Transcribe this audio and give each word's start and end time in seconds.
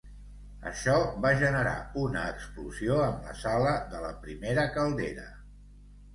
Això 0.69 0.93
va 1.25 1.33
generar 1.43 1.73
una 2.05 2.23
explosió 2.31 2.97
en 3.03 3.21
la 3.27 3.37
sala 3.43 3.75
de 3.93 4.01
la 4.09 4.11
primera 4.27 4.67
caldera. 4.81 5.29